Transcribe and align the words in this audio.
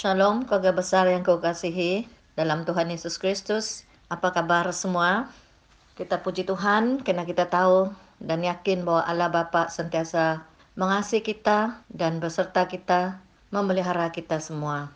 Shalom, 0.00 0.48
keluarga 0.48 0.72
besar 0.72 1.12
yang 1.12 1.20
kau 1.20 1.44
kasihi 1.44 2.08
dalam 2.32 2.64
Tuhan 2.64 2.88
Yesus 2.88 3.20
Kristus. 3.20 3.84
Apa 4.08 4.32
kabar 4.32 4.64
semua? 4.72 5.28
Kita 5.92 6.24
puji 6.24 6.48
Tuhan 6.48 7.04
karena 7.04 7.28
kita 7.28 7.52
tahu 7.52 7.92
dan 8.16 8.40
yakin 8.40 8.80
bahwa 8.88 9.04
Allah 9.04 9.28
Bapa 9.28 9.68
sentiasa 9.68 10.40
mengasihi 10.80 11.20
kita 11.20 11.84
dan 11.92 12.16
beserta 12.16 12.64
kita 12.64 13.20
memelihara 13.52 14.08
kita 14.08 14.40
semua. 14.40 14.88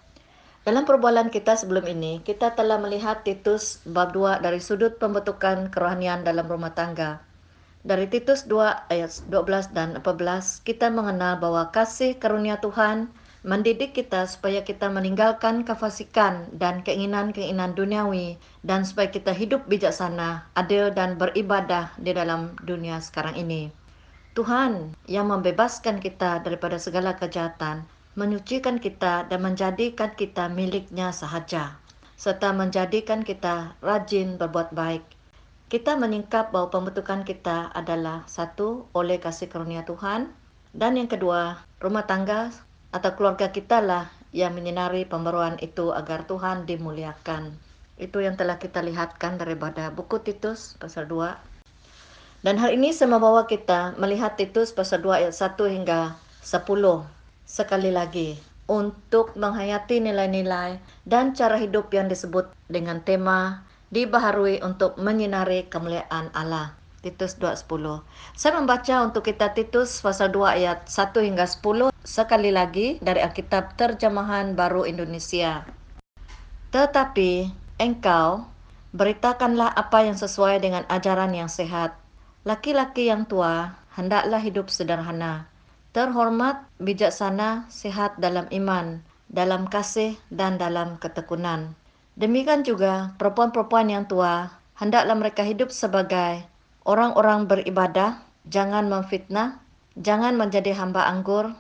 Dalam 0.65 0.89
perbualan 0.89 1.29
kita 1.29 1.53
sebelum 1.53 1.85
ini, 1.85 2.25
kita 2.25 2.57
telah 2.57 2.81
melihat 2.81 3.29
Titus 3.29 3.85
bab 3.85 4.17
2 4.17 4.41
dari 4.41 4.57
sudut 4.57 4.97
pembentukan 4.97 5.69
kerohanian 5.69 6.25
dalam 6.25 6.49
rumah 6.49 6.73
tangga. 6.73 7.21
Dari 7.85 8.09
Titus 8.09 8.49
2 8.49 8.89
ayat 8.89 9.13
12 9.29 9.69
dan 9.77 10.01
14, 10.01 10.65
kita 10.65 10.89
mengenal 10.89 11.37
bahwa 11.37 11.69
kasih 11.77 12.17
karunia 12.17 12.57
Tuhan 12.65 13.13
mendidik 13.45 13.93
kita 13.93 14.25
supaya 14.25 14.65
kita 14.65 14.89
meninggalkan 14.89 15.69
kefasikan 15.69 16.49
dan 16.57 16.81
keinginan-keinginan 16.81 17.77
duniawi 17.77 18.41
dan 18.65 18.89
supaya 18.89 19.13
kita 19.13 19.37
hidup 19.37 19.69
bijaksana, 19.69 20.49
adil 20.57 20.89
dan 20.91 21.21
beribadah 21.21 21.93
di 22.01 22.17
dalam 22.17 22.57
dunia 22.65 23.05
sekarang 23.05 23.37
ini. 23.37 23.69
Tuhan 24.33 24.97
yang 25.07 25.29
membebaskan 25.29 26.01
kita 26.01 26.41
daripada 26.41 26.81
segala 26.81 27.15
kejahatan, 27.21 27.85
menyucikan 28.17 28.81
kita 28.81 29.29
dan 29.29 29.41
menjadikan 29.45 30.17
kita 30.17 30.49
miliknya 30.49 31.13
sahaja, 31.13 31.77
serta 32.17 32.57
menjadikan 32.57 33.21
kita 33.23 33.77
rajin 33.85 34.41
berbuat 34.41 34.73
baik 34.73 35.05
kita 35.75 35.99
menyingkap 35.99 36.55
bahwa 36.55 36.71
pembentukan 36.71 37.27
kita 37.27 37.73
adalah 37.75 38.23
satu 38.31 38.87
oleh 38.95 39.19
kasih 39.19 39.51
karunia 39.51 39.83
Tuhan 39.83 40.31
dan 40.71 40.95
yang 40.95 41.11
kedua 41.11 41.67
rumah 41.83 42.07
tangga 42.07 42.55
atau 42.95 43.11
keluarga 43.19 43.51
kita 43.51 43.83
lah 43.83 44.07
yang 44.31 44.55
menyinari 44.55 45.03
pembaruan 45.03 45.59
itu 45.59 45.91
agar 45.91 46.31
Tuhan 46.31 46.63
dimuliakan. 46.63 47.59
Itu 47.99 48.23
yang 48.23 48.39
telah 48.39 48.63
kita 48.63 48.87
lihatkan 48.87 49.35
daripada 49.35 49.91
buku 49.91 50.23
Titus 50.23 50.79
pasal 50.79 51.11
2. 51.11 51.35
Dan 52.47 52.55
hari 52.63 52.79
ini 52.79 52.95
saya 52.95 53.11
membawa 53.11 53.51
kita 53.51 53.99
melihat 53.99 54.39
Titus 54.39 54.71
pasal 54.71 55.03
2 55.03 55.27
ayat 55.27 55.35
1 55.35 55.59
hingga 55.75 56.15
10 56.47 56.63
sekali 57.43 57.91
lagi 57.91 58.39
untuk 58.71 59.35
menghayati 59.35 60.01
nilai-nilai 60.01 60.79
dan 61.05 61.35
cara 61.35 61.59
hidup 61.59 61.91
yang 61.91 62.07
disebut 62.07 62.55
dengan 62.71 63.03
tema 63.03 63.67
dibaharui 63.91 64.63
untuk 64.63 64.97
menyinari 65.03 65.67
kemuliaan 65.67 66.31
Allah. 66.33 66.84
Titus 67.05 67.37
2:10. 67.37 68.01
Saya 68.33 68.57
membaca 68.57 69.05
untuk 69.05 69.29
kita 69.29 69.53
Titus 69.53 70.01
pasal 70.01 70.33
2 70.33 70.57
ayat 70.57 70.89
1 70.89 71.21
hingga 71.21 71.45
10 71.45 71.93
sekali 72.01 72.49
lagi 72.49 72.97
dari 73.05 73.21
Alkitab 73.21 73.77
Terjemahan 73.77 74.57
Baru 74.57 74.89
Indonesia. 74.89 75.69
Tetapi 76.73 77.53
engkau 77.77 78.49
beritakanlah 78.97 79.69
apa 79.77 80.09
yang 80.09 80.17
sesuai 80.17 80.65
dengan 80.65 80.89
ajaran 80.89 81.37
yang 81.37 81.53
sehat. 81.53 81.93
Laki-laki 82.49 83.13
yang 83.13 83.29
tua 83.29 83.77
hendaklah 83.93 84.41
hidup 84.41 84.73
sederhana, 84.73 85.47
terhormat, 85.93 86.65
bijaksana, 86.81 87.69
sehat 87.69 88.17
dalam 88.17 88.49
iman, 88.49 89.05
dalam 89.29 89.67
kasih 89.69 90.17
dan 90.31 90.57
dalam 90.57 90.97
ketekunan. 90.99 91.75
Demikian 92.15 92.63
juga 92.63 93.11
perempuan-perempuan 93.19 93.91
yang 93.91 94.05
tua, 94.07 94.55
hendaklah 94.79 95.19
mereka 95.19 95.43
hidup 95.43 95.75
sebagai 95.75 96.47
orang-orang 96.85 97.49
beribadah, 97.49 98.21
jangan 98.49 98.89
memfitnah, 98.89 99.61
jangan 99.97 100.37
menjadi 100.37 100.77
hamba 100.77 101.09
anggur, 101.09 101.53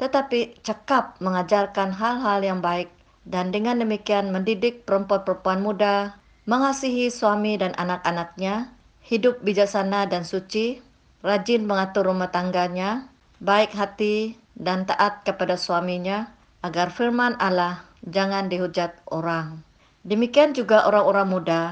tetapi 0.00 0.58
cekap 0.64 1.20
mengajarkan 1.22 1.94
hal-hal 1.94 2.40
yang 2.42 2.60
baik 2.64 2.90
dan 3.22 3.54
dengan 3.54 3.78
demikian 3.78 4.34
mendidik 4.34 4.82
perempuan-perempuan 4.82 5.62
muda 5.62 6.18
mengasihi 6.42 7.06
suami 7.06 7.54
dan 7.54 7.70
anak-anaknya, 7.78 8.74
hidup 9.06 9.38
bijaksana 9.46 10.10
dan 10.10 10.26
suci, 10.26 10.82
rajin 11.22 11.62
mengatur 11.62 12.10
rumah 12.10 12.34
tangganya, 12.34 13.06
baik 13.38 13.70
hati 13.78 14.34
dan 14.58 14.82
taat 14.82 15.22
kepada 15.22 15.54
suaminya, 15.54 16.34
agar 16.66 16.90
firman 16.90 17.38
Allah 17.38 17.86
jangan 18.02 18.50
dihujat 18.50 18.98
orang. 19.14 19.62
Demikian 20.02 20.50
juga 20.50 20.82
orang-orang 20.90 21.28
muda, 21.30 21.62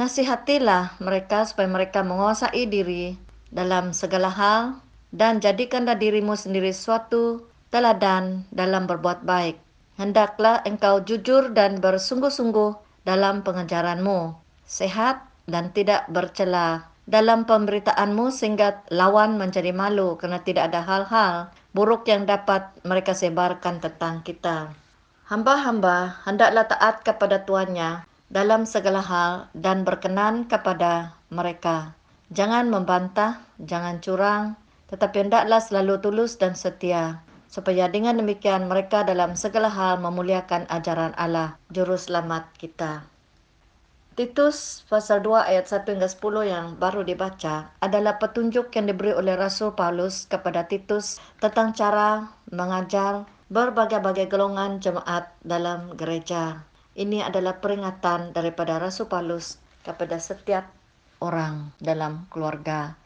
nasihatilah 0.00 0.96
mereka 0.96 1.44
supaya 1.44 1.68
mereka 1.68 2.00
menguasai 2.00 2.64
diri 2.64 3.20
dalam 3.52 3.92
segala 3.92 4.32
hal 4.32 4.80
dan 5.12 5.44
jadikanlah 5.44 6.00
dirimu 6.00 6.32
sendiri 6.40 6.72
suatu 6.72 7.44
teladan 7.68 8.48
dalam 8.48 8.88
berbuat 8.88 9.28
baik. 9.28 9.60
Hendaklah 10.00 10.64
engkau 10.64 11.04
jujur 11.04 11.52
dan 11.52 11.84
bersungguh-sungguh 11.84 13.04
dalam 13.04 13.44
pengejaranmu, 13.44 14.32
sehat 14.64 15.20
dan 15.44 15.68
tidak 15.76 16.08
bercela 16.08 16.88
dalam 17.04 17.44
pemberitaanmu 17.44 18.32
sehingga 18.32 18.80
lawan 18.88 19.36
menjadi 19.36 19.76
malu 19.76 20.16
karena 20.16 20.40
tidak 20.40 20.72
ada 20.72 20.80
hal-hal 20.80 21.34
buruk 21.76 22.08
yang 22.08 22.24
dapat 22.24 22.72
mereka 22.88 23.12
sebarkan 23.12 23.84
tentang 23.84 24.24
kita. 24.24 24.72
Hamba-hamba 25.28 26.24
hendaklah 26.24 26.64
taat 26.64 27.04
kepada 27.04 27.44
tuannya 27.44 28.08
dalam 28.30 28.62
segala 28.62 29.02
hal 29.02 29.50
dan 29.58 29.82
berkenan 29.82 30.46
kepada 30.46 31.18
mereka. 31.34 31.98
Jangan 32.30 32.70
membantah, 32.70 33.42
jangan 33.58 33.98
curang, 33.98 34.54
tetapi 34.86 35.26
hendaklah 35.26 35.58
selalu 35.58 35.98
tulus 35.98 36.38
dan 36.38 36.54
setia, 36.54 37.26
supaya 37.50 37.90
dengan 37.90 38.22
demikian 38.22 38.70
mereka 38.70 39.02
dalam 39.02 39.34
segala 39.34 39.66
hal 39.66 39.98
memuliakan 39.98 40.70
ajaran 40.70 41.10
Allah, 41.18 41.58
Juru 41.74 41.98
Selamat 41.98 42.46
kita. 42.54 43.02
Titus 44.14 44.86
pasal 44.86 45.26
2 45.26 45.50
ayat 45.50 45.66
1 45.66 45.90
hingga 45.90 46.06
10 46.06 46.44
yang 46.46 46.66
baru 46.78 47.02
dibaca 47.02 47.74
adalah 47.82 48.20
petunjuk 48.22 48.70
yang 48.78 48.86
diberi 48.86 49.10
oleh 49.10 49.34
Rasul 49.34 49.74
Paulus 49.74 50.30
kepada 50.30 50.70
Titus 50.70 51.18
tentang 51.42 51.74
cara 51.74 52.30
mengajar 52.52 53.26
berbagai-bagai 53.50 54.30
golongan 54.30 54.78
jemaat 54.78 55.34
dalam 55.42 55.98
gereja. 55.98 56.69
Ini 56.90 57.22
adalah 57.22 57.62
peringatan 57.62 58.34
daripada 58.34 58.82
Rasul 58.82 59.06
Paulus 59.06 59.62
kepada 59.86 60.18
setiap 60.18 60.66
orang 61.22 61.70
dalam 61.78 62.26
keluarga. 62.34 62.98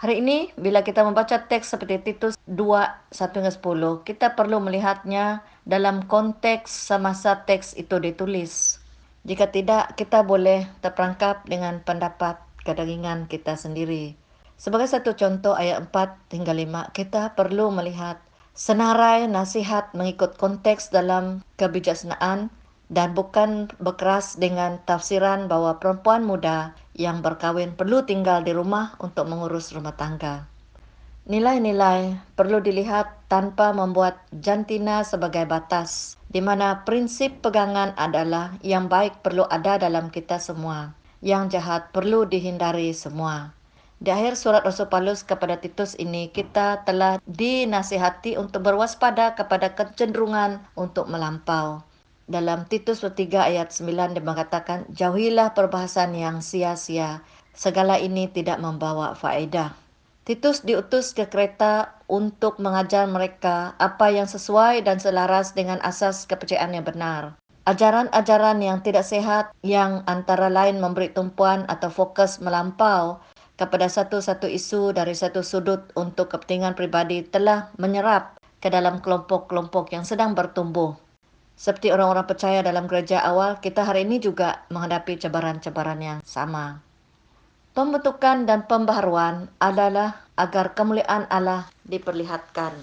Hari 0.00 0.24
ini 0.24 0.48
bila 0.56 0.80
kita 0.80 1.04
membaca 1.04 1.36
teks 1.36 1.74
seperti 1.74 2.00
Titus 2.00 2.34
2 2.48 2.56
1 3.12 3.12
hingga 3.12 3.52
10, 3.52 4.06
kita 4.08 4.32
perlu 4.32 4.62
melihatnya 4.64 5.44
dalam 5.68 6.08
konteks 6.08 6.70
semasa 6.70 7.44
teks 7.44 7.76
itu 7.76 8.00
ditulis. 8.00 8.80
Jika 9.28 9.52
tidak, 9.52 9.98
kita 9.98 10.24
boleh 10.24 10.64
terperangkap 10.80 11.44
dengan 11.44 11.84
pendapat 11.84 12.40
kedagingan 12.64 13.28
kita 13.28 13.60
sendiri. 13.60 14.16
Sebagai 14.56 14.88
satu 14.88 15.12
contoh 15.12 15.52
ayat 15.52 15.84
4 15.92 16.32
hingga 16.32 16.56
5, 16.56 16.96
kita 16.96 17.36
perlu 17.36 17.68
melihat 17.74 18.22
senarai 18.56 19.28
nasihat 19.28 19.92
mengikut 19.92 20.40
konteks 20.40 20.90
dalam 20.94 21.44
kebijaksanaan 21.60 22.50
dan 22.88 23.12
bukan 23.12 23.68
berkeras 23.80 24.40
dengan 24.40 24.80
tafsiran 24.88 25.44
bahwa 25.48 25.76
perempuan 25.76 26.24
muda 26.24 26.72
yang 26.96 27.20
berkahwin 27.20 27.76
perlu 27.76 28.04
tinggal 28.04 28.40
di 28.40 28.56
rumah 28.56 28.96
untuk 29.00 29.28
mengurus 29.28 29.72
rumah 29.76 29.92
tangga. 29.96 30.48
Nilai-nilai 31.28 32.16
perlu 32.40 32.64
dilihat 32.64 33.28
tanpa 33.28 33.76
membuat 33.76 34.16
jantina 34.40 35.04
sebagai 35.04 35.44
batas, 35.44 36.16
di 36.32 36.40
mana 36.40 36.88
prinsip 36.88 37.44
pegangan 37.44 37.92
adalah 38.00 38.56
yang 38.64 38.88
baik 38.88 39.20
perlu 39.20 39.44
ada 39.52 39.76
dalam 39.76 40.08
kita 40.08 40.40
semua, 40.40 40.96
yang 41.20 41.52
jahat 41.52 41.92
perlu 41.92 42.24
dihindari 42.24 42.96
semua. 42.96 43.52
Di 44.00 44.08
akhir 44.08 44.40
surat 44.40 44.64
Rasul 44.64 44.88
Paulus 44.88 45.20
kepada 45.20 45.60
Titus 45.60 45.92
ini, 46.00 46.32
kita 46.32 46.86
telah 46.88 47.20
dinasihati 47.28 48.40
untuk 48.40 48.64
berwaspada 48.64 49.36
kepada 49.36 49.76
kecenderungan 49.76 50.64
untuk 50.80 51.12
melampau. 51.12 51.84
Dalam 52.28 52.68
Titus 52.68 53.00
3 53.00 53.16
ayat 53.40 53.72
9 53.72 54.12
dia 54.12 54.20
mengatakan, 54.20 54.84
jauhilah 54.92 55.56
perbahasan 55.56 56.12
yang 56.12 56.44
sia-sia. 56.44 57.24
Segala 57.56 57.96
ini 57.96 58.28
tidak 58.28 58.60
membawa 58.60 59.16
faedah. 59.16 59.72
Titus 60.28 60.60
diutus 60.60 61.16
ke 61.16 61.24
kereta 61.24 61.96
untuk 62.04 62.60
mengajar 62.60 63.08
mereka 63.08 63.72
apa 63.80 64.12
yang 64.12 64.28
sesuai 64.28 64.84
dan 64.84 65.00
selaras 65.00 65.56
dengan 65.56 65.80
asas 65.80 66.28
kepercayaan 66.28 66.76
yang 66.76 66.84
benar. 66.84 67.32
Ajaran-ajaran 67.64 68.60
yang 68.60 68.84
tidak 68.84 69.08
sehat 69.08 69.56
yang 69.64 70.04
antara 70.04 70.52
lain 70.52 70.84
memberi 70.84 71.08
tumpuan 71.08 71.64
atau 71.64 71.88
fokus 71.88 72.44
melampau 72.44 73.24
kepada 73.56 73.88
satu-satu 73.88 74.52
isu 74.52 74.92
dari 74.92 75.16
satu 75.16 75.40
sudut 75.40 75.88
untuk 75.96 76.28
kepentingan 76.28 76.76
pribadi 76.76 77.24
telah 77.24 77.72
menyerap 77.80 78.36
ke 78.60 78.68
dalam 78.68 79.00
kelompok-kelompok 79.00 79.96
yang 79.96 80.04
sedang 80.04 80.36
bertumbuh. 80.36 81.07
Seperti 81.58 81.90
orang-orang 81.90 82.22
percaya 82.22 82.62
dalam 82.62 82.86
gereja 82.86 83.18
awal, 83.18 83.58
kita 83.58 83.82
hari 83.82 84.06
ini 84.06 84.22
juga 84.22 84.62
menghadapi 84.70 85.18
cabaran-cabaran 85.18 85.98
yang 85.98 86.18
sama. 86.22 86.78
Pembentukan 87.74 88.46
dan 88.46 88.62
pembaharuan 88.70 89.50
adalah 89.58 90.22
agar 90.38 90.78
kemuliaan 90.78 91.26
Allah 91.26 91.66
diperlihatkan. 91.82 92.78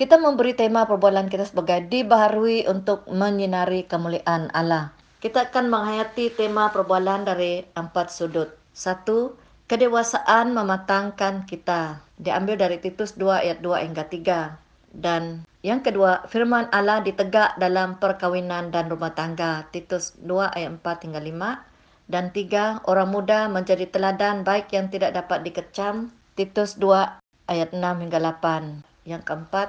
Kita 0.00 0.16
memberi 0.16 0.56
tema 0.56 0.88
perbualan 0.88 1.28
kita 1.28 1.44
sebagai 1.44 1.92
dibaharui 1.92 2.64
untuk 2.64 3.04
menyinari 3.04 3.84
kemuliaan 3.84 4.48
Allah. 4.56 4.96
Kita 5.20 5.52
akan 5.52 5.68
menghayati 5.68 6.32
tema 6.32 6.72
perbualan 6.72 7.28
dari 7.28 7.68
empat 7.76 8.08
sudut. 8.12 8.48
Satu, 8.72 9.36
kedewasaan 9.68 10.56
mematangkan 10.56 11.44
kita. 11.44 12.00
Diambil 12.16 12.56
dari 12.56 12.80
Titus 12.80 13.12
2 13.16 13.44
ayat 13.44 13.60
2 13.60 13.84
hingga 13.88 14.08
3. 14.08 14.65
Dan 14.96 15.44
yang 15.60 15.84
kedua, 15.84 16.24
firman 16.24 16.72
Allah 16.72 17.04
ditegak 17.04 17.60
dalam 17.60 18.00
perkawinan 18.00 18.72
dan 18.72 18.88
rumah 18.88 19.12
tangga. 19.12 19.68
Titus 19.68 20.16
2 20.24 20.56
ayat 20.56 20.80
4 20.80 21.04
hingga 21.04 21.20
5. 21.20 22.08
Dan 22.08 22.32
tiga, 22.32 22.80
orang 22.88 23.12
muda 23.12 23.50
menjadi 23.52 23.84
teladan 23.92 24.40
baik 24.40 24.72
yang 24.72 24.88
tidak 24.88 25.12
dapat 25.12 25.44
dikecam. 25.44 26.08
Titus 26.32 26.80
2 26.80 27.20
ayat 27.52 27.76
6 27.76 27.82
hingga 27.82 28.18
8. 28.24 28.80
Yang 29.04 29.22
keempat, 29.28 29.68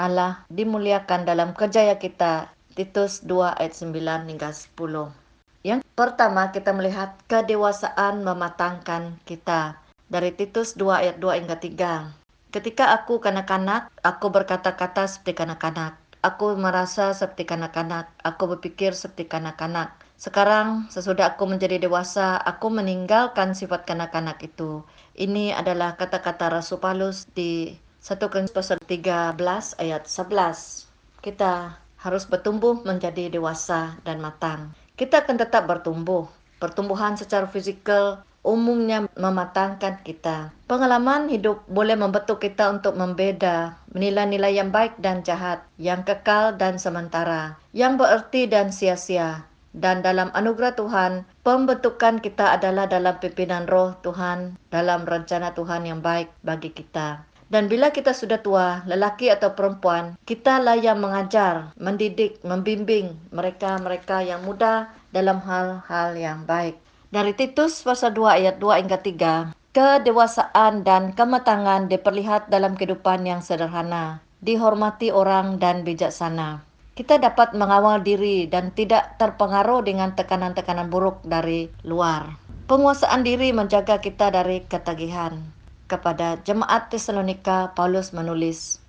Allah 0.00 0.48
dimuliakan 0.48 1.28
dalam 1.28 1.52
kerjaya 1.52 2.00
kita. 2.00 2.48
Titus 2.72 3.20
2 3.22 3.58
ayat 3.60 3.74
9 3.76 4.30
hingga 4.30 4.50
10. 4.50 5.12
Yang 5.60 5.80
pertama 5.92 6.50
kita 6.50 6.72
melihat 6.72 7.14
kedewasaan 7.30 8.26
mematangkan 8.26 9.20
kita. 9.28 9.78
Dari 10.08 10.30
Titus 10.34 10.74
2 10.78 11.02
ayat 11.04 11.16
2 11.18 11.38
hingga 11.42 11.56
3. 11.58 12.23
Ketika 12.54 12.94
aku 12.94 13.18
kanak-kanak, 13.18 13.90
aku 14.06 14.30
berkata-kata 14.30 15.10
seperti 15.10 15.42
kanak-kanak. 15.42 15.98
Aku 16.22 16.54
merasa 16.54 17.10
seperti 17.10 17.50
kanak-kanak. 17.50 18.14
Aku 18.22 18.46
berpikir 18.46 18.94
seperti 18.94 19.26
kanak-kanak. 19.26 19.98
Sekarang, 20.14 20.86
sesudah 20.86 21.34
aku 21.34 21.50
menjadi 21.50 21.82
dewasa, 21.82 22.38
aku 22.38 22.70
meninggalkan 22.70 23.58
sifat 23.58 23.90
kanak-kanak 23.90 24.38
itu. 24.38 24.86
Ini 25.18 25.50
adalah 25.50 25.98
kata-kata 25.98 26.46
Rasul 26.46 26.78
Paulus 26.78 27.26
di 27.34 27.74
1 27.98 28.22
Korintus 28.30 28.54
pasal 28.54 28.78
13 28.86 29.34
ayat 29.82 30.06
11. 30.06 31.26
Kita 31.26 31.82
harus 32.06 32.22
bertumbuh 32.30 32.86
menjadi 32.86 33.34
dewasa 33.34 33.98
dan 34.06 34.22
matang. 34.22 34.70
Kita 34.94 35.26
akan 35.26 35.42
tetap 35.42 35.66
bertumbuh. 35.66 36.30
Pertumbuhan 36.64 37.12
secara 37.12 37.44
fisikal 37.44 38.24
umumnya 38.40 39.04
mematangkan 39.20 40.00
kita. 40.00 40.48
Pengalaman 40.64 41.28
hidup 41.28 41.60
boleh 41.68 41.92
membentuk 41.92 42.40
kita 42.40 42.72
untuk 42.72 42.96
membeda 42.96 43.76
nilai-nilai 43.92 44.56
yang 44.56 44.72
baik 44.72 44.96
dan 44.96 45.20
jahat, 45.20 45.60
yang 45.76 46.08
kekal 46.08 46.56
dan 46.56 46.80
sementara, 46.80 47.60
yang 47.76 48.00
bererti 48.00 48.48
dan 48.48 48.72
sia-sia. 48.72 49.44
Dan 49.76 50.00
dalam 50.00 50.32
anugerah 50.32 50.72
Tuhan, 50.72 51.28
pembentukan 51.44 52.24
kita 52.24 52.56
adalah 52.56 52.88
dalam 52.88 53.20
pimpinan 53.20 53.68
roh 53.68 53.92
Tuhan, 54.00 54.56
dalam 54.72 55.04
rencana 55.04 55.52
Tuhan 55.52 55.84
yang 55.84 56.00
baik 56.00 56.32
bagi 56.40 56.72
kita. 56.72 57.28
Dan 57.52 57.68
bila 57.68 57.92
kita 57.92 58.16
sudah 58.16 58.40
tua, 58.40 58.80
lelaki 58.88 59.28
atau 59.28 59.52
perempuan, 59.52 60.16
kita 60.24 60.64
lah 60.64 60.80
yang 60.80 60.96
mengajar, 60.96 61.76
mendidik, 61.76 62.40
membimbing 62.40 63.20
mereka-mereka 63.30 64.24
yang 64.24 64.40
muda 64.48 64.88
dalam 65.12 65.44
hal-hal 65.44 66.16
yang 66.16 66.48
baik. 66.48 66.80
Dari 67.12 67.36
Titus 67.36 67.84
pasal 67.84 68.16
2 68.16 68.40
ayat 68.42 68.56
2 68.58 68.80
hingga 68.80 68.98
3, 68.98 69.54
kedewasaan 69.76 70.82
dan 70.82 71.12
kematangan 71.12 71.86
diperlihat 71.86 72.48
dalam 72.48 72.74
kehidupan 72.74 73.28
yang 73.28 73.44
sederhana, 73.44 74.24
dihormati 74.40 75.12
orang 75.12 75.60
dan 75.60 75.84
bijaksana. 75.84 76.64
Kita 76.96 77.20
dapat 77.20 77.52
mengawal 77.52 78.02
diri 78.02 78.50
dan 78.50 78.72
tidak 78.72 79.18
terpengaruh 79.20 79.82
dengan 79.84 80.16
tekanan-tekanan 80.16 80.88
buruk 80.88 81.22
dari 81.26 81.70
luar. 81.82 82.34
Penguasaan 82.70 83.22
diri 83.22 83.52
menjaga 83.52 84.00
kita 84.00 84.30
dari 84.32 84.62
ketagihan 84.64 85.54
kepada 85.86 86.40
jemaat 86.42 86.88
Tesalonika, 86.88 87.72
Paulus 87.76 88.10
menulis, 88.16 88.84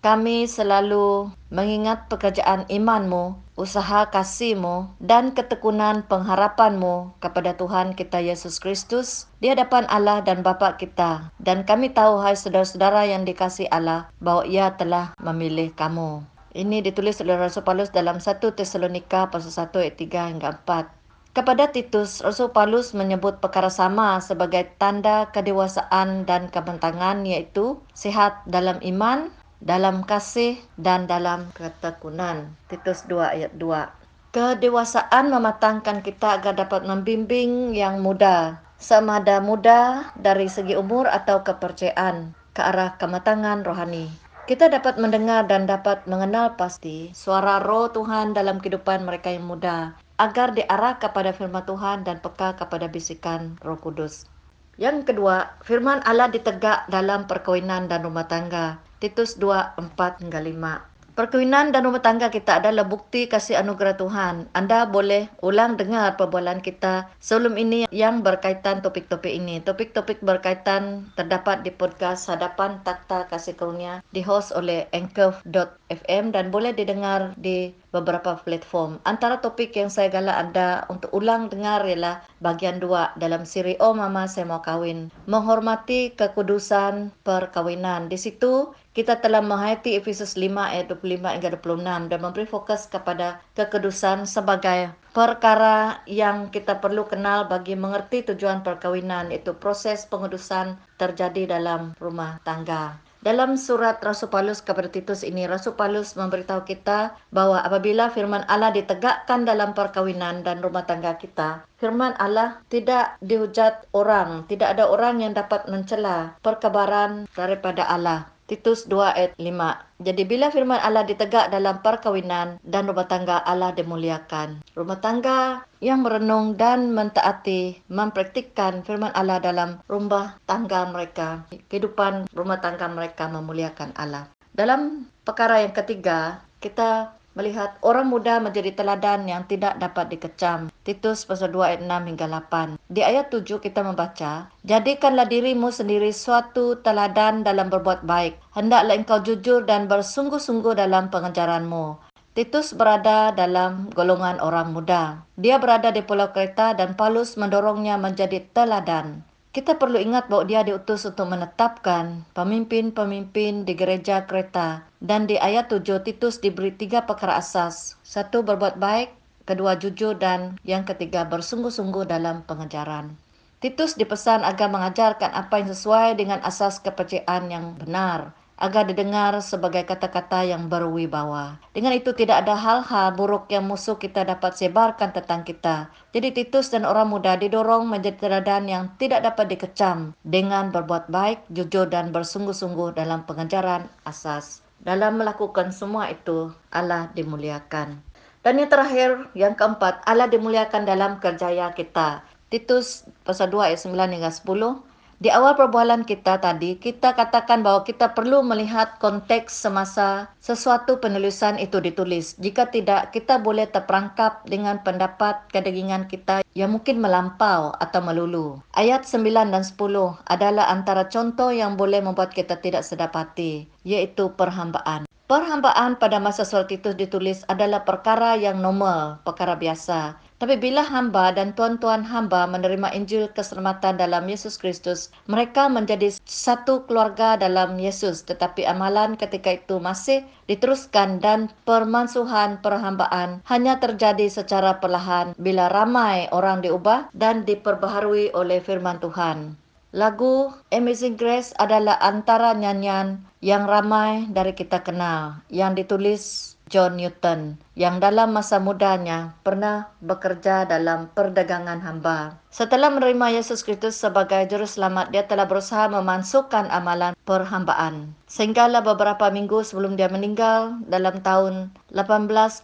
kami 0.00 0.48
selalu 0.48 1.28
mengingat 1.52 2.08
pekerjaan 2.08 2.64
imanmu, 2.72 3.36
usaha 3.60 4.08
kasihmu, 4.08 4.96
dan 4.96 5.36
ketekunan 5.36 6.08
pengharapanmu 6.08 7.20
kepada 7.20 7.52
Tuhan 7.52 7.92
kita 7.92 8.16
Yesus 8.16 8.56
Kristus 8.64 9.28
di 9.44 9.52
hadapan 9.52 9.84
Allah 9.92 10.24
dan 10.24 10.40
Bapa 10.40 10.80
kita. 10.80 11.28
Dan 11.36 11.68
kami 11.68 11.92
tahu, 11.92 12.16
hai 12.24 12.32
saudara-saudara 12.32 13.12
yang 13.12 13.28
dikasih 13.28 13.68
Allah, 13.68 14.08
bahwa 14.24 14.48
ia 14.48 14.72
telah 14.80 15.12
memilih 15.20 15.68
kamu. 15.76 16.24
Ini 16.56 16.80
ditulis 16.80 17.20
oleh 17.20 17.36
Rasul 17.36 17.62
Paulus 17.62 17.92
dalam 17.92 18.24
1 18.24 18.40
Tesalonika 18.56 19.28
pasal 19.28 19.68
1 19.68 19.84
ayat 19.84 19.94
3 20.00 20.32
hingga 20.32 20.48
4. 20.64 20.99
Kepada 21.30 21.70
Titus, 21.70 22.26
Rasul 22.26 22.50
Paulus 22.50 22.90
menyebut 22.90 23.38
perkara 23.38 23.70
sama 23.70 24.18
sebagai 24.18 24.66
tanda 24.82 25.30
kedewasaan 25.30 26.26
dan 26.26 26.50
kebentangan 26.50 27.22
yaitu 27.22 27.78
sehat 27.94 28.42
dalam 28.50 28.82
iman, 28.82 29.30
dalam 29.62 30.02
kasih, 30.02 30.58
dan 30.74 31.06
dalam 31.06 31.46
ketekunan. 31.54 32.50
Titus 32.66 33.06
2 33.06 33.22
ayat 33.22 33.54
2. 33.62 34.34
Kedewasaan 34.34 35.30
mematangkan 35.30 36.02
kita 36.02 36.42
agar 36.42 36.58
dapat 36.58 36.82
membimbing 36.82 37.78
yang 37.78 38.02
muda, 38.02 38.58
sama 38.82 39.22
ada 39.22 39.38
muda 39.38 40.10
dari 40.18 40.50
segi 40.50 40.74
umur 40.74 41.06
atau 41.06 41.46
kepercayaan, 41.46 42.34
ke 42.58 42.62
arah 42.62 42.98
kematangan 42.98 43.62
rohani. 43.62 44.10
Kita 44.50 44.66
dapat 44.66 44.98
mendengar 44.98 45.46
dan 45.46 45.70
dapat 45.70 46.10
mengenal 46.10 46.58
pasti 46.58 47.14
suara 47.14 47.62
roh 47.62 47.86
Tuhan 47.94 48.34
dalam 48.34 48.58
kehidupan 48.58 49.06
mereka 49.06 49.30
yang 49.30 49.46
muda 49.46 49.94
agar 50.20 50.52
diarah 50.52 51.00
kepada 51.00 51.32
firman 51.32 51.64
Tuhan 51.64 52.04
dan 52.04 52.20
peka 52.20 52.52
kepada 52.60 52.92
bisikan 52.92 53.56
Roh 53.64 53.80
Kudus. 53.80 54.28
Yang 54.76 55.08
kedua, 55.08 55.56
firman 55.64 56.04
Allah 56.04 56.28
ditegak 56.28 56.84
dalam 56.92 57.24
perkawinan 57.24 57.88
dan 57.88 58.04
rumah 58.04 58.28
tangga. 58.28 58.84
Titus 59.00 59.40
2, 59.40 59.80
4 59.80 60.20
hingga 60.20 60.40
5. 60.44 60.89
Perkawinan 61.20 61.68
dan 61.68 61.84
rumah 61.84 62.00
tangga 62.00 62.32
kita 62.32 62.64
adalah 62.64 62.88
bukti 62.88 63.28
kasih 63.28 63.60
anugerah 63.60 64.00
Tuhan. 64.00 64.48
Anda 64.56 64.88
boleh 64.88 65.28
ulang 65.44 65.76
dengar 65.76 66.16
perbualan 66.16 66.64
kita 66.64 67.12
sebelum 67.20 67.60
ini 67.60 67.84
yang 67.92 68.24
berkaitan 68.24 68.80
topik-topik 68.80 69.28
ini. 69.28 69.60
Topik-topik 69.60 70.24
berkaitan 70.24 71.12
terdapat 71.20 71.60
di 71.60 71.76
podcast 71.76 72.24
Hadapan 72.24 72.80
Takta 72.88 73.28
Kasih 73.28 73.52
Karunia 73.52 74.00
di 74.16 74.24
host 74.24 74.56
oleh 74.56 74.88
Anchor.fm 74.96 76.32
dan 76.32 76.48
boleh 76.48 76.72
didengar 76.72 77.36
di 77.36 77.68
beberapa 77.92 78.38
platform. 78.40 79.02
Antara 79.04 79.44
topik 79.44 79.76
yang 79.76 79.92
saya 79.92 80.08
galak 80.08 80.40
anda 80.40 80.88
untuk 80.88 81.12
ulang 81.12 81.52
dengar 81.52 81.84
ialah 81.84 82.24
bagian 82.40 82.80
dua 82.80 83.12
dalam 83.20 83.44
siri 83.44 83.76
Oh 83.82 83.92
Mama 83.92 84.24
Saya 84.24 84.48
Mau 84.48 84.64
Kawin. 84.64 85.12
Menghormati 85.28 86.16
kekudusan 86.16 87.12
perkawinan. 87.26 88.08
Di 88.08 88.16
situ 88.16 88.72
kita 88.90 89.22
telah 89.22 89.38
menghayati 89.38 89.94
Efesus 89.94 90.34
5 90.34 90.50
ayat 90.58 90.90
25 90.90 91.22
hingga 91.22 91.50
26 91.54 92.10
dan 92.10 92.18
memberi 92.18 92.42
fokus 92.42 92.90
kepada 92.90 93.38
kekudusan 93.54 94.26
sebagai 94.26 94.90
perkara 95.14 96.02
yang 96.10 96.50
kita 96.50 96.82
perlu 96.82 97.06
kenal 97.06 97.46
bagi 97.46 97.78
mengerti 97.78 98.26
tujuan 98.26 98.66
perkawinan 98.66 99.30
itu 99.30 99.54
proses 99.54 100.10
pengudusan 100.10 100.74
terjadi 100.98 101.54
dalam 101.54 101.94
rumah 102.02 102.42
tangga. 102.42 102.98
Dalam 103.20 103.60
surat 103.60 104.00
Rasul 104.00 104.32
Paulus 104.32 104.64
kepada 104.64 104.88
Titus 104.88 105.20
ini, 105.20 105.44
Rasul 105.44 105.76
Paulus 105.76 106.16
memberitahu 106.16 106.64
kita 106.64 107.12
bahwa 107.28 107.60
apabila 107.60 108.08
firman 108.08 108.48
Allah 108.48 108.72
ditegakkan 108.72 109.44
dalam 109.44 109.76
perkawinan 109.76 110.40
dan 110.40 110.64
rumah 110.64 110.88
tangga 110.88 111.20
kita, 111.20 111.60
firman 111.76 112.16
Allah 112.16 112.64
tidak 112.72 113.20
dihujat 113.20 113.92
orang, 113.92 114.48
tidak 114.48 114.72
ada 114.72 114.88
orang 114.88 115.20
yang 115.20 115.36
dapat 115.36 115.68
mencela 115.68 116.32
perkabaran 116.40 117.28
daripada 117.36 117.84
Allah. 117.92 118.24
Titus 118.50 118.90
2 118.90 118.98
ayat 119.14 119.32
5. 119.38 120.02
Jadi 120.02 120.22
bila 120.26 120.50
firman 120.50 120.82
Allah 120.82 121.06
ditegak 121.06 121.54
dalam 121.54 121.78
perkawinan 121.86 122.58
dan 122.66 122.90
rumah 122.90 123.06
tangga 123.06 123.38
Allah 123.46 123.70
dimuliakan. 123.70 124.66
Rumah 124.74 124.98
tangga 124.98 125.62
yang 125.78 126.02
merenung 126.02 126.58
dan 126.58 126.90
mentaati, 126.90 127.78
mempraktikkan 127.86 128.82
firman 128.82 129.14
Allah 129.14 129.38
dalam 129.38 129.78
rumah 129.86 130.34
tangga 130.50 130.82
mereka. 130.90 131.46
Kehidupan 131.70 132.26
rumah 132.34 132.58
tangga 132.58 132.90
mereka 132.90 133.30
memuliakan 133.30 133.94
Allah. 133.94 134.26
Dalam 134.50 135.06
perkara 135.22 135.62
yang 135.62 135.70
ketiga, 135.70 136.42
kita 136.58 137.14
melihat 137.40 137.80
orang 137.80 138.12
muda 138.12 138.36
menjadi 138.36 138.76
teladan 138.76 139.24
yang 139.24 139.48
tidak 139.48 139.80
dapat 139.80 140.12
dikecam. 140.12 140.68
Titus 140.84 141.24
pasal 141.24 141.48
2 141.48 141.64
ayat 141.64 141.80
6 141.88 142.08
hingga 142.12 142.28
8. 142.28 142.76
Di 142.92 143.00
ayat 143.00 143.32
7 143.32 143.64
kita 143.64 143.80
membaca, 143.80 144.52
Jadikanlah 144.68 145.24
dirimu 145.24 145.72
sendiri 145.72 146.12
suatu 146.12 146.76
teladan 146.84 147.40
dalam 147.40 147.72
berbuat 147.72 148.04
baik. 148.04 148.36
Hendaklah 148.52 148.92
engkau 148.92 149.24
jujur 149.24 149.64
dan 149.64 149.88
bersungguh-sungguh 149.88 150.76
dalam 150.76 151.08
pengejaranmu. 151.08 152.12
Titus 152.36 152.76
berada 152.76 153.32
dalam 153.32 153.88
golongan 153.90 154.38
orang 154.38 154.76
muda. 154.76 155.24
Dia 155.34 155.56
berada 155.56 155.90
di 155.90 156.04
Pulau 156.04 156.30
Kreta 156.30 156.76
dan 156.76 156.94
Paulus 156.94 157.34
mendorongnya 157.40 157.98
menjadi 157.98 158.44
teladan. 158.54 159.26
Kita 159.50 159.74
perlu 159.82 159.98
ingat 159.98 160.30
bahwa 160.30 160.46
dia 160.46 160.62
diutus 160.62 161.02
untuk 161.02 161.26
menetapkan 161.26 162.22
pemimpin-pemimpin 162.38 163.66
di 163.66 163.74
gereja 163.74 164.22
kereta. 164.22 164.86
Dan 165.02 165.26
di 165.26 165.42
ayat 165.42 165.66
7 165.66 166.06
Titus 166.06 166.38
diberi 166.38 166.70
tiga 166.70 167.02
perkara 167.02 167.34
asas. 167.42 167.98
Satu 168.06 168.46
berbuat 168.46 168.78
baik, 168.78 169.10
kedua 169.50 169.74
jujur 169.74 170.14
dan 170.14 170.54
yang 170.62 170.86
ketiga 170.86 171.26
bersungguh-sungguh 171.26 172.06
dalam 172.06 172.46
pengejaran. 172.46 173.18
Titus 173.58 173.98
dipesan 173.98 174.46
agar 174.46 174.70
mengajarkan 174.70 175.34
apa 175.34 175.58
yang 175.58 175.74
sesuai 175.74 176.14
dengan 176.14 176.38
asas 176.46 176.78
kepercayaan 176.78 177.50
yang 177.50 177.74
benar 177.74 178.30
agar 178.60 178.84
didengar 178.84 179.32
sebagai 179.40 179.88
kata-kata 179.88 180.44
yang 180.44 180.68
berwibawa. 180.68 181.56
Dengan 181.72 181.96
itu 181.96 182.12
tidak 182.12 182.44
ada 182.44 182.54
hal-hal 182.54 183.16
buruk 183.16 183.48
yang 183.48 183.64
musuh 183.64 183.96
kita 183.96 184.22
dapat 184.28 184.52
sebarkan 184.54 185.16
tentang 185.16 185.42
kita. 185.42 185.88
Jadi 186.12 186.36
Titus 186.36 186.68
dan 186.68 186.84
orang 186.84 187.08
muda 187.08 187.40
didorong 187.40 187.88
menjadi 187.88 188.20
teladan 188.20 188.68
yang 188.68 188.84
tidak 189.00 189.24
dapat 189.24 189.56
dikecam 189.56 190.12
dengan 190.22 190.68
berbuat 190.68 191.08
baik, 191.08 191.48
jujur 191.50 191.88
dan 191.88 192.12
bersungguh-sungguh 192.12 192.94
dalam 192.94 193.24
pengejaran 193.24 193.88
asas. 194.04 194.60
Dalam 194.80 195.20
melakukan 195.20 195.72
semua 195.72 196.12
itu, 196.12 196.52
Allah 196.72 197.08
dimuliakan. 197.16 198.00
Dan 198.40 198.56
yang 198.56 198.72
terakhir, 198.72 199.28
yang 199.36 199.52
keempat, 199.52 200.00
Allah 200.08 200.24
dimuliakan 200.28 200.88
dalam 200.88 201.20
kerjaya 201.20 201.72
kita. 201.76 202.24
Titus 202.48 203.04
pasal 203.22 203.52
2 203.52 203.72
ayat 203.72 203.80
9 203.84 204.16
hingga 204.16 204.32
10. 204.32 204.89
Di 205.20 205.28
awal 205.28 205.52
perbualan 205.52 206.08
kita 206.08 206.40
tadi, 206.40 206.80
kita 206.80 207.12
katakan 207.12 207.60
bahwa 207.60 207.84
kita 207.84 208.16
perlu 208.16 208.40
melihat 208.40 208.96
konteks 209.04 209.52
semasa 209.52 210.32
sesuatu 210.40 210.96
penulisan 210.96 211.60
itu 211.60 211.76
ditulis. 211.76 212.40
Jika 212.40 212.72
tidak, 212.72 213.12
kita 213.12 213.36
boleh 213.36 213.68
terperangkap 213.68 214.48
dengan 214.48 214.80
pendapat 214.80 215.44
kedegingan 215.52 216.08
kita 216.08 216.40
yang 216.56 216.72
mungkin 216.72 217.04
melampau 217.04 217.76
atau 217.76 218.00
melulu. 218.00 218.64
Ayat 218.72 219.04
9 219.04 219.52
dan 219.52 219.60
10 219.60 219.76
adalah 220.24 220.72
antara 220.72 221.04
contoh 221.12 221.52
yang 221.52 221.76
boleh 221.76 222.00
membuat 222.00 222.32
kita 222.32 222.56
tidak 222.56 222.80
sedap 222.80 223.12
hati, 223.12 223.68
yaitu 223.84 224.32
perhambaan. 224.32 225.04
Perhambaan 225.28 226.00
pada 226.00 226.16
masa 226.16 226.48
surat 226.48 226.72
itu 226.72 226.96
ditulis 226.96 227.44
adalah 227.44 227.84
perkara 227.84 228.40
yang 228.40 228.64
normal, 228.64 229.20
perkara 229.22 229.52
biasa. 229.52 230.29
Tapi 230.40 230.56
bila 230.56 230.80
hamba 230.80 231.36
dan 231.36 231.52
tuan-tuan 231.52 232.00
hamba 232.00 232.48
menerima 232.48 232.96
Injil 232.96 233.28
keselamatan 233.28 234.00
dalam 234.00 234.24
Yesus 234.24 234.56
Kristus, 234.56 235.12
mereka 235.28 235.68
menjadi 235.68 236.16
satu 236.24 236.88
keluarga 236.88 237.36
dalam 237.36 237.76
Yesus. 237.76 238.24
Tetapi 238.24 238.64
amalan 238.64 239.20
ketika 239.20 239.60
itu 239.60 239.76
masih 239.76 240.24
diteruskan 240.48 241.20
dan 241.20 241.52
permansuhan 241.68 242.56
perhambaan 242.64 243.44
hanya 243.52 243.76
terjadi 243.84 244.32
secara 244.32 244.80
perlahan 244.80 245.36
bila 245.36 245.68
ramai 245.68 246.24
orang 246.32 246.64
diubah 246.64 247.12
dan 247.12 247.44
diperbaharui 247.44 248.32
oleh 248.32 248.64
firman 248.64 248.96
Tuhan. 248.96 249.60
Lagu 249.92 250.54
Amazing 250.72 251.20
Grace 251.20 251.50
adalah 251.60 252.00
antara 252.00 252.56
nyanyian 252.56 253.20
yang 253.44 253.66
ramai 253.68 254.24
dari 254.30 254.56
kita 254.56 254.86
kenal 254.86 255.42
yang 255.50 255.74
ditulis 255.76 256.54
John 256.70 257.02
Newton 257.02 257.58
yang 257.74 257.98
dalam 257.98 258.30
masa 258.30 258.62
mudanya 258.62 259.34
pernah 259.42 259.90
bekerja 259.98 260.62
dalam 260.70 261.10
perdagangan 261.12 261.82
hamba. 261.82 262.38
Setelah 262.54 262.94
menerima 262.94 263.42
Yesus 263.42 263.66
Kristus 263.66 263.98
sebagai 263.98 264.46
juru 264.46 264.70
selamat, 264.70 265.10
dia 265.10 265.26
telah 265.26 265.50
berusaha 265.50 265.90
memasukkan 265.90 266.70
amalan 266.70 267.18
perhambaan. 267.26 268.14
Sehinggalah 268.30 268.86
beberapa 268.86 269.34
minggu 269.34 269.66
sebelum 269.66 269.98
dia 269.98 270.06
meninggal 270.06 270.78
dalam 270.86 271.18
tahun 271.26 271.74
1807, 271.90 272.62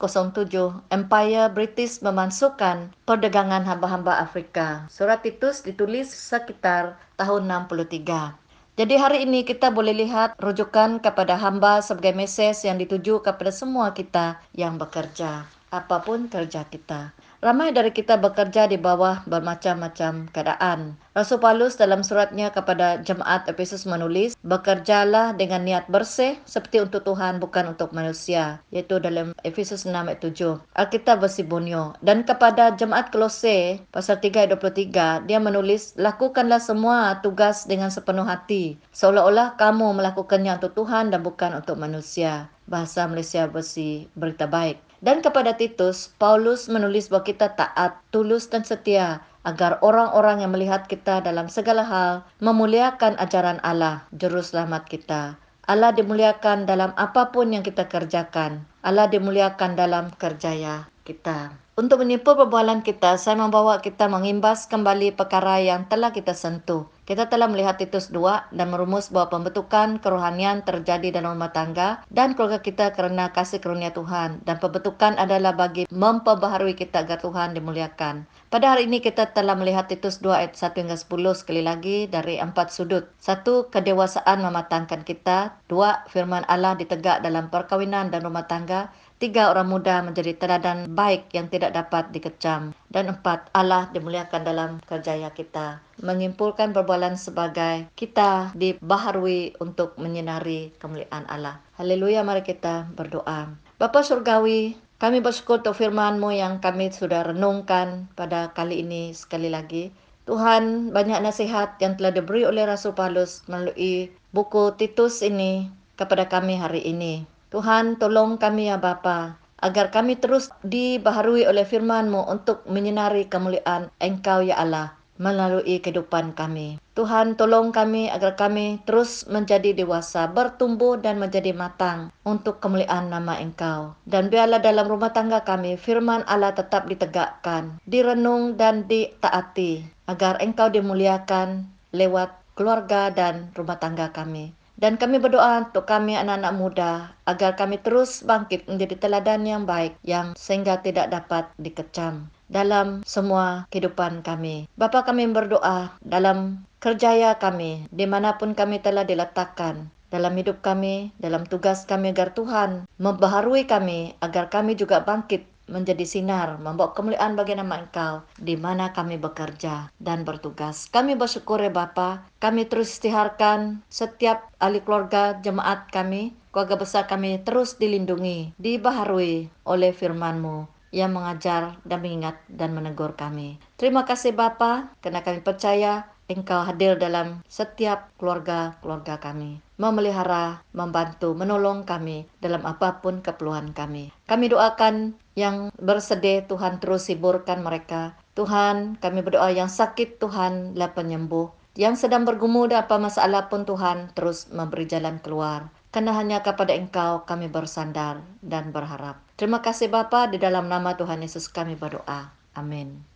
Empire 0.95 1.51
British 1.51 1.99
memasukkan 1.99 2.95
perdagangan 3.11 3.67
hamba-hamba 3.67 4.23
Afrika. 4.23 4.87
Surat 4.87 5.27
Titus 5.27 5.67
ditulis 5.67 6.15
sekitar 6.15 6.95
tahun 7.19 7.51
63. 7.51 8.46
Jadi 8.77 8.95
hari 9.01 9.25
ini 9.25 9.41
kita 9.41 9.73
boleh 9.73 9.97
lihat 9.97 10.37
rujukan 10.37 11.01
kepada 11.01 11.41
hamba 11.41 11.81
sebagai 11.81 12.13
mesej 12.13 12.69
yang 12.69 12.77
dituju 12.77 13.25
kepada 13.25 13.49
semua 13.49 13.97
kita 13.97 14.37
yang 14.53 14.77
bekerja, 14.77 15.49
apa 15.73 15.97
pun 16.05 16.29
kerja 16.29 16.61
kita. 16.69 17.17
Ramai 17.47 17.71
dari 17.71 17.95
kita 17.95 18.19
bekerja 18.19 18.67
di 18.67 18.75
bawah 18.75 19.23
bermacam-macam 19.31 20.27
keadaan. 20.35 20.99
Rasul 21.15 21.39
Paulus 21.39 21.79
dalam 21.79 22.03
suratnya 22.03 22.51
kepada 22.51 22.99
jemaat 23.07 23.47
Efesus 23.47 23.87
menulis, 23.87 24.35
"Bekerjalah 24.43 25.31
dengan 25.39 25.63
niat 25.63 25.87
bersih 25.87 26.43
seperti 26.43 26.83
untuk 26.83 27.07
Tuhan 27.07 27.39
bukan 27.39 27.71
untuk 27.71 27.95
manusia." 27.95 28.59
Yaitu 28.75 28.99
dalam 28.99 29.31
Efesus 29.47 29.87
6 29.87 30.11
ayat 30.11 30.27
7. 30.27 30.59
Alkitab 30.75 31.23
bersibunyo. 31.23 31.95
Dan 32.03 32.27
kepada 32.27 32.75
jemaat 32.75 33.15
Kolose 33.15 33.79
pasal 33.95 34.19
3 34.19 34.43
ayat 34.43 34.59
23, 34.59 35.23
dia 35.31 35.39
menulis, 35.39 35.95
"Lakukanlah 35.95 36.59
semua 36.59 37.23
tugas 37.23 37.63
dengan 37.71 37.95
sepenuh 37.95 38.27
hati, 38.27 38.75
seolah-olah 38.91 39.55
kamu 39.55 39.95
melakukannya 39.95 40.59
untuk 40.59 40.75
Tuhan 40.75 41.15
dan 41.15 41.23
bukan 41.23 41.63
untuk 41.63 41.79
manusia." 41.79 42.51
Bahasa 42.67 43.07
Malaysia 43.07 43.47
bersih 43.47 44.11
berita 44.19 44.51
baik. 44.51 44.86
Dan 45.05 45.21
kepada 45.21 45.57
Titus, 45.57 46.13
Paulus 46.17 46.73
menulis 46.73 47.13
bahwa 47.13 47.29
kita 47.29 47.53
taat, 47.53 48.01
tulus 48.09 48.49
dan 48.49 48.65
setia 48.65 49.21
agar 49.47 49.79
orang-orang 49.85 50.43
yang 50.43 50.51
melihat 50.51 50.89
kita 50.91 51.23
dalam 51.23 51.47
segala 51.47 51.87
hal 51.87 52.27
memuliakan 52.43 53.15
ajaran 53.21 53.63
Allah, 53.63 54.09
juru 54.17 54.43
selamat 54.43 54.89
kita. 54.89 55.39
Allah 55.67 55.91
dimuliakan 55.95 56.67
dalam 56.67 56.95
apa 56.95 57.35
pun 57.35 57.51
yang 57.51 57.63
kita 57.63 57.91
kerjakan. 57.91 58.65
Allah 58.87 59.11
dimuliakan 59.11 59.75
dalam 59.75 60.15
kerjaya 60.15 60.87
kita. 61.03 61.59
Untuk 61.75 62.07
menyimpul 62.07 62.39
perbualan 62.39 62.87
kita, 62.87 63.19
saya 63.19 63.35
membawa 63.35 63.83
kita 63.83 64.07
mengimbas 64.07 64.71
kembali 64.71 65.19
perkara 65.19 65.59
yang 65.59 65.91
telah 65.91 66.15
kita 66.15 66.39
sentuh. 66.39 66.87
Kita 67.03 67.27
telah 67.27 67.51
melihat 67.51 67.83
Titus 67.83 68.15
2 68.15 68.55
dan 68.55 68.71
merumus 68.71 69.11
bahwa 69.11 69.35
pembentukan 69.35 69.99
kerohanian 69.99 70.63
terjadi 70.63 71.19
dalam 71.19 71.35
rumah 71.35 71.51
tangga 71.51 72.07
dan 72.15 72.39
keluarga 72.39 72.63
kita 72.63 72.95
kerana 72.95 73.35
kasih 73.35 73.59
karunia 73.59 73.91
Tuhan. 73.91 74.47
Dan 74.47 74.63
pembentukan 74.63 75.19
adalah 75.19 75.53
bagi 75.53 75.91
memperbaharui 75.91 76.79
kita 76.79 77.03
agar 77.03 77.19
Tuhan 77.19 77.59
dimuliakan. 77.59 78.25
Pada 78.47 78.79
hari 78.79 78.87
ini 78.87 79.03
kita 79.03 79.35
telah 79.35 79.59
melihat 79.59 79.91
Titus 79.91 80.23
2 80.23 80.31
ayat 80.31 80.55
1 80.55 80.79
hingga 80.79 80.95
10 80.95 81.35
sekali 81.35 81.67
lagi 81.67 82.07
dari 82.07 82.39
empat 82.39 82.71
sudut. 82.71 83.11
Satu, 83.19 83.67
kedewasaan 83.75 84.39
mematangkan 84.39 85.03
kita. 85.03 85.59
Dua, 85.67 86.07
firman 86.07 86.47
Allah 86.47 86.79
ditegak 86.79 87.27
dalam 87.27 87.51
perkawinan 87.51 88.15
dan 88.15 88.23
rumah 88.23 88.47
tangga. 88.47 88.95
Tiga 89.19 89.51
orang 89.51 89.67
muda 89.67 89.99
menjadi 89.99 90.39
teladan 90.39 90.87
baik 90.95 91.35
yang 91.35 91.51
tidak 91.51 91.75
dapat 91.75 92.15
dikecam. 92.15 92.71
Dan 92.87 93.19
empat, 93.19 93.51
Allah 93.51 93.91
dimuliakan 93.91 94.47
dalam 94.47 94.71
kerjaya 94.87 95.35
kita. 95.35 95.83
Mengimpulkan 95.99 96.71
perbualan 96.71 97.19
sebagai 97.19 97.91
kita 97.99 98.55
dibaharui 98.55 99.59
untuk 99.59 99.99
menyinari 99.99 100.71
kemuliaan 100.79 101.27
Allah. 101.27 101.59
Haleluya, 101.83 102.23
mari 102.23 102.47
kita 102.47 102.87
berdoa. 102.95 103.59
Bapa 103.77 104.01
Surgawi, 104.07 104.86
kami 104.97 105.21
bersyukur 105.21 105.61
untuk 105.61 105.77
firman-Mu 105.77 106.33
yang 106.33 106.57
kami 106.65 106.89
sudah 106.89 107.29
renungkan 107.29 108.09
pada 108.17 108.57
kali 108.57 108.81
ini 108.81 109.13
sekali 109.13 109.53
lagi. 109.53 109.93
Tuhan, 110.25 110.91
banyak 110.91 111.21
nasihat 111.23 111.77
yang 111.79 112.01
telah 112.01 112.11
diberi 112.17 112.49
oleh 112.49 112.65
Rasul 112.65 112.97
Paulus 112.97 113.45
melalui 113.47 114.11
buku 114.33 114.75
Titus 114.75 115.21
ini 115.21 115.69
kepada 116.01 116.27
kami 116.27 116.57
hari 116.59 116.83
ini. 116.83 117.29
Tuhan 117.53 118.01
tolong 118.01 118.41
kami 118.41 118.73
ya 118.73 118.81
Bapa 118.81 119.39
agar 119.61 119.89
kami 119.93 120.17
terus 120.17 120.53
dibaharui 120.65 121.45
oleh 121.45 121.65
firman-Mu 121.65 122.29
untuk 122.29 122.65
menyinari 122.69 123.29
kemuliaan 123.29 123.89
Engkau 124.01 124.45
ya 124.45 124.61
Allah 124.61 124.97
melalui 125.17 125.81
kehidupan 125.81 126.37
kami. 126.37 126.77
Tuhan 126.97 127.37
tolong 127.37 127.77
kami 127.77 128.09
agar 128.09 128.41
kami 128.41 128.81
terus 128.89 129.29
menjadi 129.29 129.77
dewasa, 129.77 130.33
bertumbuh 130.33 130.97
dan 130.97 131.21
menjadi 131.21 131.53
matang 131.53 132.09
untuk 132.25 132.57
kemuliaan 132.57 133.13
nama 133.13 133.37
Engkau. 133.37 133.93
Dan 134.09 134.33
biarlah 134.33 134.65
dalam 134.65 134.89
rumah 134.89 135.13
tangga 135.13 135.45
kami 135.45 135.77
firman 135.77 136.25
Allah 136.25 136.57
tetap 136.57 136.89
ditegakkan, 136.89 137.77
direnung 137.85 138.57
dan 138.57 138.89
ditaati 138.89 139.85
agar 140.09 140.41
Engkau 140.41 140.73
dimuliakan 140.73 141.69
lewat 141.93 142.33
keluarga 142.57 143.13
dan 143.13 143.53
rumah 143.53 143.77
tangga 143.77 144.09
kami. 144.17 144.57
Dan 144.77 144.97
kami 144.97 145.21
berdoa 145.21 145.69
untuk 145.69 145.85
kami 145.85 146.17
anak-anak 146.17 146.53
muda 146.57 146.93
agar 147.29 147.61
kami 147.61 147.77
terus 147.81 148.25
bangkit 148.25 148.69
menjadi 148.69 148.97
teladan 148.97 149.45
yang 149.45 149.69
baik 149.69 149.97
yang 150.01 150.37
sehingga 150.37 150.81
tidak 150.81 151.13
dapat 151.13 151.49
dikecam 151.61 152.29
dalam 152.53 153.01
semua 153.05 153.65
kehidupan 153.73 154.21
kami. 154.21 154.69
Bapa 154.77 155.03
kami 155.05 155.33
berdoa 155.33 155.97
dalam 156.05 156.65
kerjaya 156.87 157.35
kami 157.43 157.91
di 157.91 158.07
mana 158.07 158.39
pun 158.39 158.55
kami 158.55 158.79
telah 158.79 159.03
diletakkan 159.03 159.91
dalam 160.07 160.39
hidup 160.39 160.63
kami, 160.63 161.11
dalam 161.19 161.43
tugas 161.43 161.83
kami 161.83 162.15
agar 162.15 162.31
Tuhan 162.31 162.87
membaharui 163.03 163.67
kami 163.67 164.15
agar 164.23 164.47
kami 164.55 164.79
juga 164.79 165.03
bangkit 165.03 165.43
menjadi 165.67 166.07
sinar, 166.07 166.63
membawa 166.63 166.95
kemuliaan 166.95 167.35
bagi 167.35 167.59
nama 167.59 167.83
Engkau 167.83 168.23
di 168.39 168.55
mana 168.55 168.95
kami 168.95 169.19
bekerja 169.19 169.91
dan 169.99 170.23
bertugas. 170.23 170.87
Kami 170.87 171.19
bersyukur 171.19 171.59
ya 171.59 171.75
Bapa, 171.75 172.23
kami 172.39 172.71
terus 172.71 172.95
istiharkan 172.95 173.83
setiap 173.91 174.47
ahli 174.63 174.79
keluarga 174.79 175.43
jemaat 175.43 175.91
kami, 175.91 176.39
keluarga 176.55 176.79
besar 176.79 177.11
kami 177.11 177.43
terus 177.43 177.75
dilindungi, 177.83 178.55
dibaharui 178.63 179.51
oleh 179.67 179.91
firman-Mu 179.91 180.71
yang 180.95 181.13
mengajar 181.13 181.83
dan 181.83 181.99
mengingat 181.99 182.39
dan 182.47 182.71
menegur 182.71 183.19
kami. 183.19 183.59
Terima 183.75 184.07
kasih 184.07 184.39
Bapa, 184.39 184.95
karena 185.03 185.27
kami 185.27 185.43
percaya 185.43 186.07
Engkau 186.27 186.67
hadir 186.67 186.99
dalam 186.99 187.47
setiap 187.47 188.11
keluarga-keluarga 188.19 189.23
kami. 189.23 189.63
Memelihara, 189.79 190.67
membantu, 190.75 191.39
menolong 191.39 191.87
kami 191.87 192.27
dalam 192.43 192.67
apa 192.67 192.99
pun 192.99 193.23
keperluan 193.23 193.71
kami. 193.71 194.11
Kami 194.27 194.51
doakan 194.51 195.15
yang 195.39 195.71
bersedih 195.79 196.43
Tuhan 196.51 196.83
terus 196.83 197.07
hiburkan 197.07 197.63
mereka. 197.63 198.19
Tuhan, 198.35 198.99
kami 198.99 199.23
berdoa 199.23 199.55
yang 199.55 199.71
sakit 199.71 200.19
Tuhan 200.19 200.75
lah 200.75 200.99
penyembuh. 200.99 201.55
Yang 201.79 202.09
sedang 202.09 202.27
bergumul 202.27 202.73
apa 202.75 202.99
masalah 202.99 203.47
pun 203.47 203.63
Tuhan 203.69 204.11
terus 204.17 204.51
memberi 204.51 204.91
jalan 204.91 205.23
keluar. 205.23 205.71
karena 205.97 206.13
hanya 206.13 206.45
kepada 206.45 206.77
Engkau 206.77 207.25
kami 207.25 207.49
bersandar 207.49 208.21
dan 208.45 208.69
berharap. 208.69 209.17
Terima 209.41 209.65
kasih 209.65 209.89
Bapa 209.89 210.29
di 210.29 210.37
dalam 210.37 210.69
nama 210.69 210.93
Tuhan 210.93 211.25
Yesus 211.25 211.49
kami 211.49 211.73
berdoa. 211.73 212.37
Amin. 212.53 213.16